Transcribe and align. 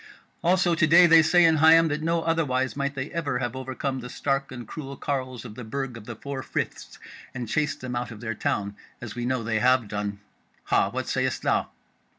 Also 0.43 0.73
to 0.73 0.87
day 0.87 1.05
they 1.05 1.21
say 1.21 1.45
in 1.45 1.57
Higham 1.57 1.87
that 1.89 2.01
no 2.01 2.23
otherwise 2.23 2.75
might 2.75 2.95
they 2.95 3.11
ever 3.11 3.37
have 3.37 3.55
overcome 3.55 3.99
the 3.99 4.09
stark 4.09 4.51
and 4.51 4.67
cruel 4.67 4.97
carles 4.97 5.45
of 5.45 5.53
the 5.53 5.63
Burg 5.63 5.95
of 5.95 6.05
the 6.05 6.15
Four 6.15 6.41
Friths 6.41 6.97
and 7.35 7.47
chased 7.47 7.81
them 7.81 7.95
out 7.95 8.09
of 8.09 8.19
their 8.19 8.33
town, 8.33 8.75
as 8.99 9.13
we 9.13 9.25
know 9.25 9.43
they 9.43 9.59
have 9.59 9.87
done. 9.87 10.19
Hah! 10.63 10.89
what 10.89 11.07
sayest 11.07 11.43
thou?" 11.43 11.69